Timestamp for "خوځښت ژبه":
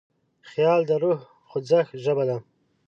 1.49-2.23